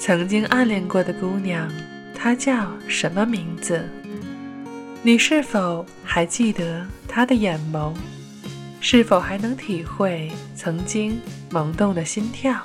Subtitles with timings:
[0.00, 1.70] 曾经暗恋过的姑娘，
[2.14, 3.86] 她叫什么名字？
[5.02, 7.92] 你是否还记得她的眼眸？
[8.80, 12.62] 是否还能体会曾经萌动的心跳？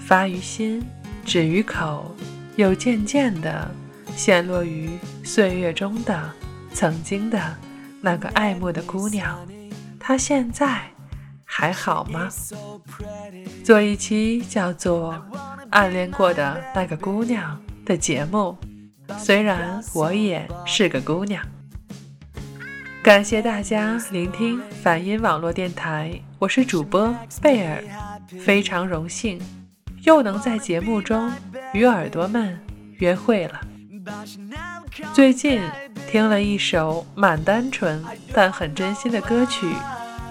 [0.00, 0.82] 发于心，
[1.24, 2.12] 止于口，
[2.56, 3.70] 又渐渐地
[4.16, 4.90] 陷落于
[5.22, 6.28] 岁月中的
[6.72, 7.40] 曾经的
[8.00, 9.46] 那个爱慕的姑娘，
[10.00, 10.90] 她现在
[11.44, 12.28] 还好吗？
[13.62, 15.14] 做一期叫做
[15.76, 17.54] 《暗恋过的那个姑娘》
[17.86, 18.56] 的节目，
[19.18, 21.44] 虽然我也是个姑娘。
[23.02, 27.84] 感谢大家聆听反音网络电台，我是主播贝尔，
[28.42, 29.38] 非常荣幸
[30.02, 31.30] 又能在节目中
[31.74, 32.58] 与耳朵们
[32.96, 33.60] 约会了。
[35.12, 35.60] 最近
[36.10, 38.02] 听了一首蛮单纯
[38.32, 39.66] 但很真心的歌曲，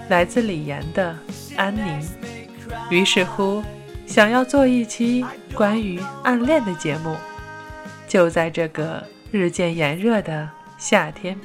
[0.08, 1.16] 来自李岩的
[1.56, 1.84] 《安宁》，
[2.90, 3.62] 于是乎
[4.06, 7.16] 想要做一期关于暗恋的节目，
[8.08, 11.36] 就在这个日渐炎热的夏天。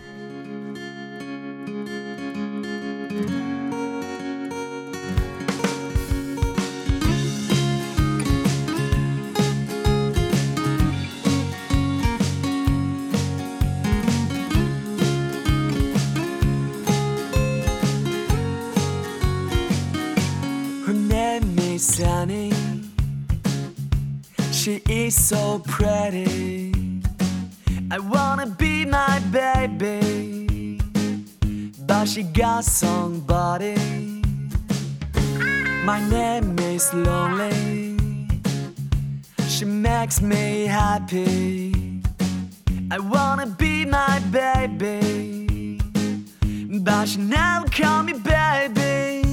[25.01, 26.71] She is so pretty.
[27.89, 30.79] I wanna be my baby,
[31.87, 33.77] but she got somebody.
[35.83, 37.97] My name is Lonely.
[39.49, 42.03] She makes me happy.
[42.91, 45.79] I wanna be my baby,
[46.79, 49.23] but she never call me baby.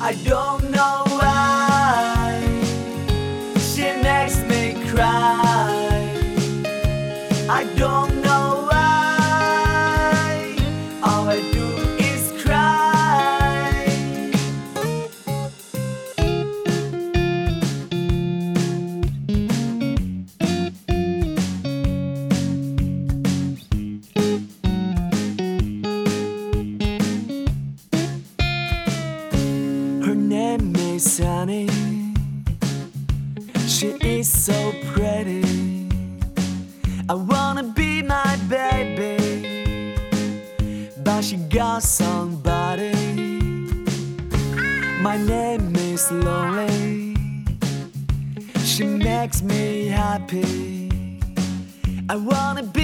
[0.00, 1.07] I don't know
[50.42, 50.88] happy.
[52.08, 52.77] I wanna be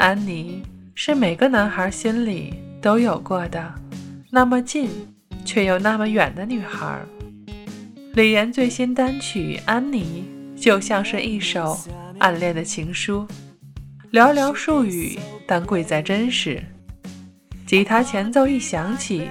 [0.00, 0.62] 安妮
[0.94, 3.70] 是每个男孩心里都有过的
[4.30, 4.88] 那么近
[5.44, 6.98] 却又那么远的女孩。
[8.14, 10.24] 李岩最新单曲《安妮》
[10.58, 11.78] 就像是一首
[12.18, 13.28] 暗恋的情书，
[14.10, 16.64] 寥寥数语，但贵在真实。
[17.66, 19.28] 吉他前奏一响起，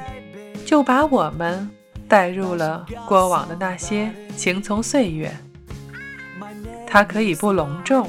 [0.67, 1.67] 就把我们
[2.07, 5.35] 带入了过往的那些青葱岁月。
[6.85, 8.07] 它可以不隆重，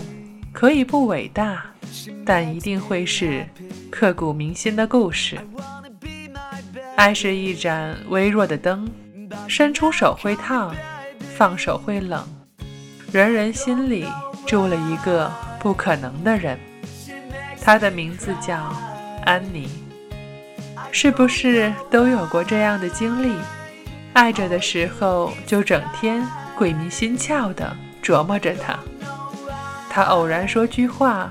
[0.53, 1.65] 可以不伟大，
[2.25, 3.47] 但一定会是
[3.91, 5.39] 刻骨铭心的故事。
[6.97, 8.89] 爱是一盏微弱的灯，
[9.49, 10.75] 伸出手会烫，
[11.37, 12.27] 放手会冷。
[13.11, 14.07] 人人心里
[14.47, 16.59] 住了一个不可能的人，
[17.61, 18.73] 他的名字叫
[19.25, 19.69] 安妮。
[20.93, 23.35] 是不是都有过这样的经历？
[24.13, 26.27] 爱着的时候就整天
[26.57, 28.77] 鬼迷心窍地琢磨着他。
[29.91, 31.31] 他偶然说句话，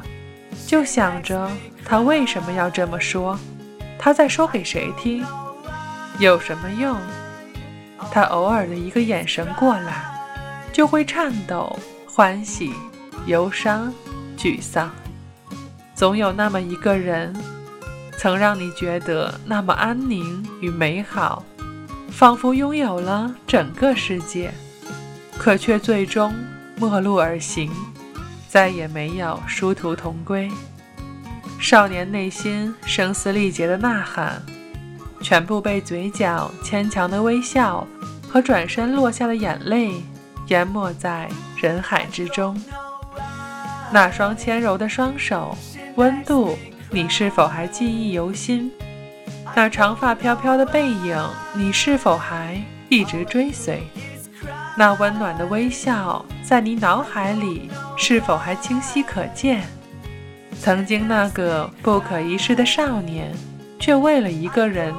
[0.67, 1.50] 就想着
[1.83, 3.39] 他为什么要这么说？
[3.97, 5.25] 他在说给谁听？
[6.19, 6.95] 有什么用？
[8.11, 10.06] 他偶尔的一个眼神过来。
[10.71, 12.73] 就会颤抖、欢喜、
[13.25, 13.91] 忧伤、
[14.38, 14.89] 沮丧。
[15.94, 17.35] 总有那么一个人，
[18.17, 21.44] 曾让你觉得那么安宁与美好，
[22.11, 24.53] 仿佛拥有了整个世界，
[25.38, 26.33] 可却最终
[26.77, 27.69] 陌路而行，
[28.50, 30.50] 再也没有殊途同归。
[31.60, 34.42] 少年内心声嘶力竭的呐喊，
[35.22, 37.86] 全部被嘴角牵强的微笑
[38.28, 40.01] 和转身落下的眼泪。
[40.48, 42.60] 淹没在人海之中，
[43.92, 45.56] 那双纤柔的双手，
[45.95, 46.57] 温度，
[46.90, 48.72] 你是否还记忆犹新？
[49.56, 51.24] 那长发飘飘的背影，
[51.54, 52.60] 你是否还
[52.90, 53.84] 一直追随？
[54.75, 57.69] 那温暖的微笑，在你脑海里
[58.01, 59.62] 是否还清晰可见？
[60.62, 63.30] 曾经那个不可一世的少年，
[63.78, 64.96] 却为了一个人，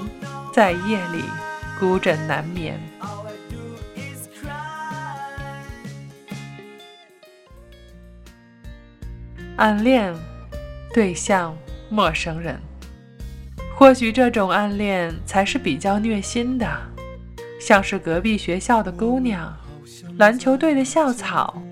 [0.53, 1.25] 在夜里
[1.81, 2.79] 孤枕难眠。
[9.57, 10.15] 暗恋
[10.93, 11.57] 对象
[11.89, 12.61] 陌生人，
[13.75, 16.67] 或许这种暗恋才是比较虐心的，
[17.59, 19.55] 像是隔壁学校的姑娘、
[20.19, 21.63] 篮球队的校草，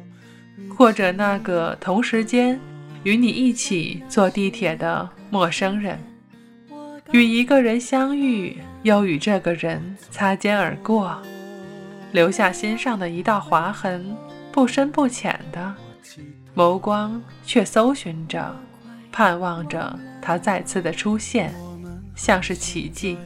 [0.79, 2.59] 或者那个同时间
[3.03, 5.99] 与你一起坐地铁的陌生人。
[7.11, 11.21] 与一个人相遇，又与这个人擦肩而过，
[12.13, 14.17] 留下心上的一道划痕，
[14.53, 15.75] 不深不浅的。
[16.55, 18.55] 眸光却搜寻着，
[19.11, 21.53] 盼望着他再次的出现，
[22.15, 23.19] 像是奇迹。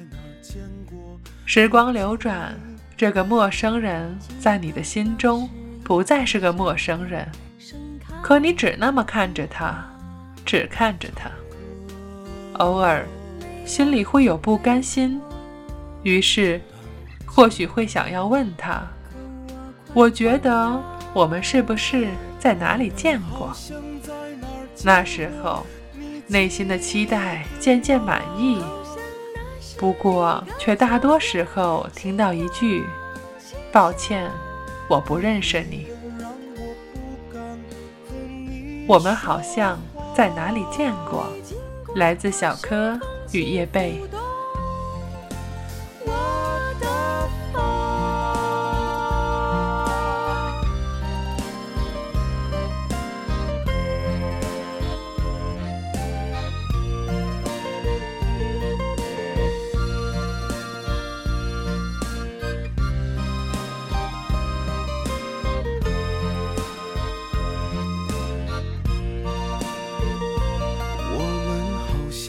[1.44, 2.58] 时光流转，
[2.96, 5.46] 这个陌生人在你的心中
[5.92, 7.30] 不再是个陌生人，
[8.22, 9.84] 可你只那么看着他，
[10.42, 11.30] 只看着他。
[12.54, 13.06] 偶尔，
[13.66, 15.20] 心里会有不甘心，
[16.02, 16.58] 于是，
[17.26, 18.80] 或许会想要问他：
[19.92, 22.08] 我觉得我们是不是？
[22.38, 23.54] 在哪里见过？
[24.82, 25.66] 那时候，
[26.26, 28.62] 内心的期待渐渐满意，
[29.76, 32.82] 不过却大多时候听到一句
[33.70, 34.30] ：“抱歉，
[34.88, 35.86] 我不认识你。”
[38.88, 39.78] 我们好像
[40.14, 41.26] 在哪里见过？
[41.94, 42.98] 来自小柯
[43.32, 43.66] 与叶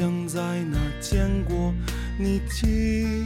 [0.04, 1.74] 曾在哪儿见过
[2.20, 3.26] 你记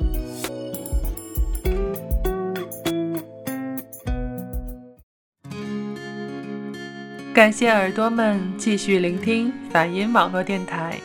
[7.33, 10.99] 感谢耳朵们继续聆听梵音网络电台，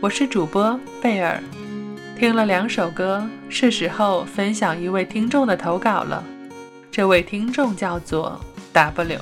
[0.00, 1.42] 我是主播贝尔。
[2.16, 6.22] 听了两首歌，是时候分享一位听众的投稿了。
[6.92, 8.40] 这位听众叫做
[8.72, 9.20] W，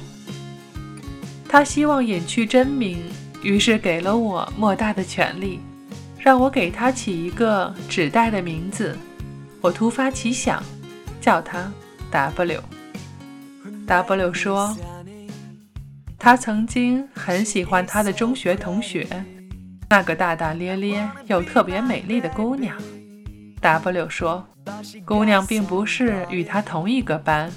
[1.49, 2.99] 他希望隐去真名，
[3.43, 5.61] 于是给了我莫大的权利，
[6.19, 8.95] 让我给他起一个指代的名字。
[9.63, 10.63] 我突发奇想，
[11.23, 11.73] 叫他
[12.11, 12.61] W。
[13.87, 14.77] W 说。
[16.23, 19.07] 他曾经很喜欢他的中学同学，
[19.89, 22.77] 那个大大咧咧又特别美丽的姑娘。
[23.63, 24.47] W 说，
[25.07, 27.51] 姑娘并不是与他同一个班，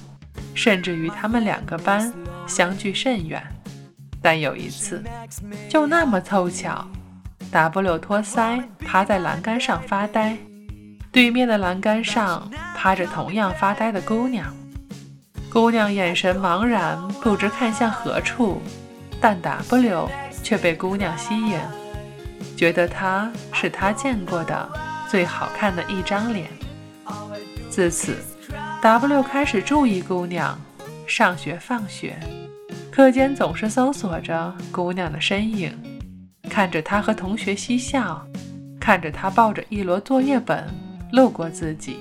[0.56, 2.12] 甚至与他们两个班
[2.48, 3.44] 相距甚远。
[4.22, 5.04] 但有一次，
[5.68, 6.88] 就那么凑巧
[7.52, 10.38] ，W 托腮趴在栏杆上发呆，
[11.12, 14.56] 对面的栏杆上趴着同样发呆的姑娘。
[15.54, 18.60] 姑娘眼神茫然，不知看向何处，
[19.22, 20.10] 但 W
[20.42, 21.60] 却被姑娘吸引，
[22.58, 24.68] 觉得她是他见过的
[25.08, 26.48] 最好看的一张脸。
[27.70, 28.18] 自此
[28.82, 30.60] ，W 开始注意姑娘，
[31.06, 32.18] 上学放学，
[32.92, 35.72] 课间总是搜索着姑娘的身影，
[36.50, 38.26] 看着她和同学嬉笑，
[38.80, 40.66] 看着她抱着一摞作业本
[41.12, 42.00] 路过自己，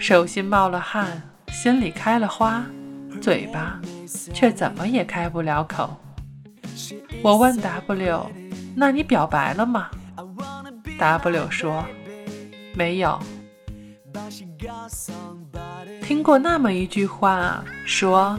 [0.00, 1.22] 手心冒了汗。
[1.60, 2.64] 心里开了花，
[3.20, 3.80] 嘴巴
[4.32, 5.90] 却怎么也开不了口。
[7.20, 8.30] 我问 W：“
[8.76, 9.88] 那你表白了吗
[11.00, 11.84] ？”W 说
[12.78, 13.18] ：“没有。”
[16.00, 18.38] 听过那么一句话，说：“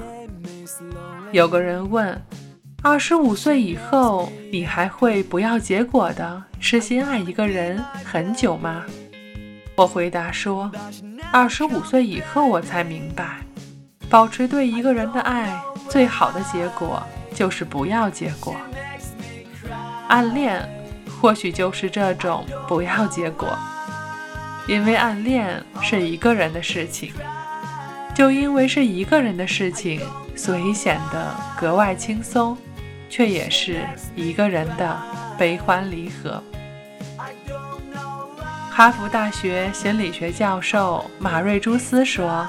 [1.34, 2.18] 有个人问，
[2.82, 8.86] 二十五岁以后，你还会不要结果的痴心爱一个人很久吗？”
[9.76, 10.72] 我回答说。
[11.32, 13.38] 二十五岁以后，我才明白，
[14.10, 17.04] 保持对一个人的爱，最好的结果
[17.36, 18.56] 就是不要结果。
[20.08, 20.68] 暗恋
[21.22, 23.56] 或许就是这种不要结果，
[24.68, 27.14] 因为暗恋是一个人的事情，
[28.16, 30.02] 就因为是一个人的事情，
[30.36, 32.58] 所以显得格外轻松，
[33.08, 33.82] 却也是
[34.16, 35.00] 一个人的
[35.38, 36.44] 悲欢离合。
[38.80, 42.48] 哈佛大学心理学教授马瑞朱斯说：“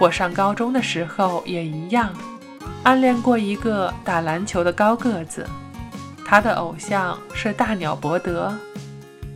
[0.00, 2.12] 我上高中的时候也一样，
[2.82, 5.48] 暗恋过一个打篮球的高个子，
[6.26, 8.52] 他的偶像是大鸟伯德，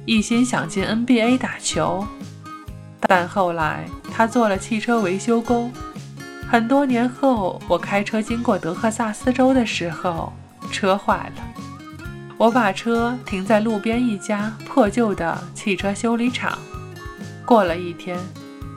[0.06, 2.04] 一心想进 NBA 打球。
[2.98, 5.72] 但后来他做了汽车维修工。
[6.50, 10.32] 很多年后，我开车经过德克萨斯州的时候，
[10.72, 11.42] 车坏了。”
[12.38, 16.56] 我把车停在路边一家破旧的汽车修理厂。
[17.44, 18.16] 过了一天，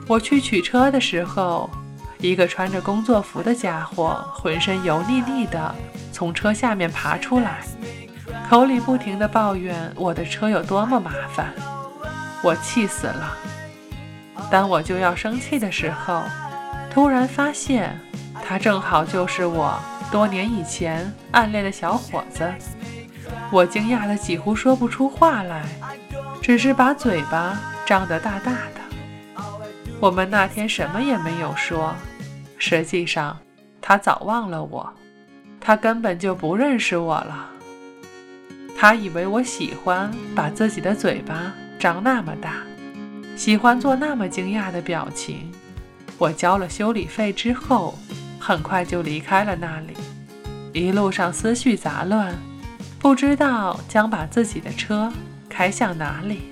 [0.08, 1.70] 我去取车的时候，
[2.18, 5.72] 一个穿着工作服的家伙浑身油腻腻的
[6.12, 7.60] 从车下面爬出来，
[8.50, 11.54] 口里不停地抱怨我的车有多么麻烦。
[12.42, 13.38] 我气死了。
[14.50, 16.24] 当我就要生气的时候，
[16.90, 17.96] 突然发现
[18.44, 19.78] 他正好就是我
[20.10, 22.52] 多年以前暗恋的小伙子。
[23.52, 25.62] 我惊讶的几乎说不出话来，
[26.40, 29.44] 只是把嘴巴张得大大的。
[30.00, 31.94] 我们那天什么也没有说，
[32.56, 33.38] 实际上
[33.82, 34.90] 他早忘了我，
[35.60, 37.50] 他根本就不认识我了。
[38.74, 42.54] 他以为我喜欢把自己的嘴巴张那么大，
[43.36, 45.52] 喜欢做那么惊讶的表情。
[46.16, 47.98] 我交了修理费之后，
[48.40, 49.92] 很快就离开了那里，
[50.72, 52.34] 一路上思绪杂乱。
[53.02, 55.12] 不知道将把自己的车
[55.48, 56.42] 开向哪里。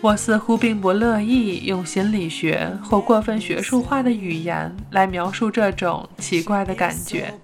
[0.00, 7.34] 我似乎并不乐意用心理学或过分学术化的语言来描述这种奇怪的感觉。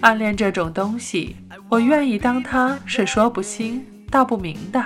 [0.00, 1.36] 暗恋这种东西，
[1.68, 4.84] 我愿意当它是说不清道不明的。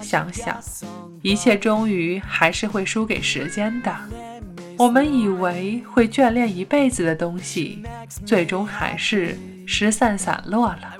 [0.00, 0.60] 想想，
[1.22, 3.94] 一切终于还是会输给时间的。
[4.76, 7.84] 我们以为会眷恋一辈子的东西，
[8.26, 9.38] 最终还是。
[9.74, 10.92] 失散散落了。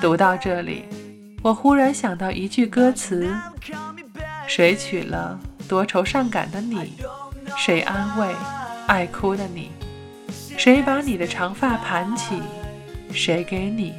[0.00, 0.84] 读到这里，
[1.44, 3.32] 我忽然想到一句歌词
[4.48, 5.38] ：“谁娶了
[5.68, 6.94] 多愁善感的你？
[7.56, 8.34] 谁安慰
[8.88, 9.70] 爱哭的你？”
[10.58, 12.42] 谁把你的长发盘起？
[13.12, 13.94] 谁给你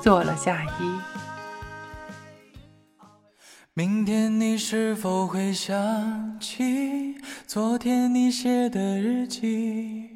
[0.00, 1.00] 做了嫁衣？
[3.74, 7.16] 明天你是否会想起
[7.48, 10.15] 昨天你写的日记？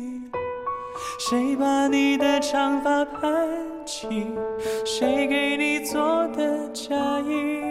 [1.31, 3.47] 谁把你的长发盘
[3.85, 4.27] 起？
[4.85, 7.70] 谁给你做的嫁衣？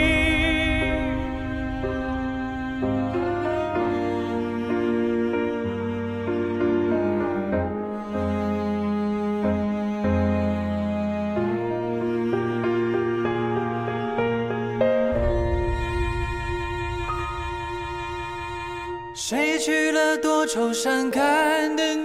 [20.53, 21.95] 愁善感的